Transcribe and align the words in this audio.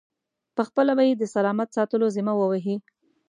پخپله 0.57 0.93
به 0.97 1.03
یې 1.07 1.13
د 1.17 1.23
سلامت 1.35 1.69
ساتلو 1.77 2.07
ذمه 2.15 2.33
و 2.35 2.41
وهي. 2.51 2.75